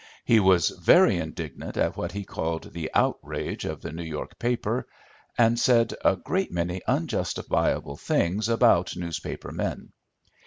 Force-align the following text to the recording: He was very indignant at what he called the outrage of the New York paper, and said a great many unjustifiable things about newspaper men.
He 0.25 0.39
was 0.39 0.69
very 0.69 1.17
indignant 1.17 1.77
at 1.77 1.95
what 1.95 2.13
he 2.13 2.23
called 2.23 2.73
the 2.73 2.89
outrage 2.95 3.65
of 3.65 3.83
the 3.83 3.91
New 3.91 4.01
York 4.01 4.39
paper, 4.39 4.87
and 5.37 5.59
said 5.59 5.93
a 6.03 6.15
great 6.15 6.51
many 6.51 6.81
unjustifiable 6.87 7.97
things 7.97 8.49
about 8.49 8.95
newspaper 8.97 9.51
men. 9.51 9.91